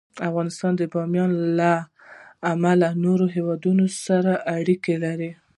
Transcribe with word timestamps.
افغانستان 0.29 0.71
د 0.77 0.81
بامیان 0.93 1.29
له 1.59 1.73
امله 2.53 2.75
له 2.81 2.89
نورو 3.03 3.25
هېوادونو 3.35 3.85
سره 4.05 4.31
اړیکې 4.57 4.95
لري. 5.05 5.31